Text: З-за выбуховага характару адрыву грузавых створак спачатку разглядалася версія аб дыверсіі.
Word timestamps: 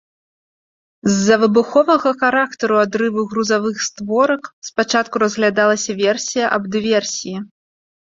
З-за 1.09 1.35
выбуховага 1.41 2.07
характару 2.23 2.75
адрыву 2.85 3.25
грузавых 3.33 3.77
створак 3.89 4.49
спачатку 4.69 5.15
разглядалася 5.25 5.91
версія 6.03 6.45
аб 6.57 6.63
дыверсіі. 6.77 7.37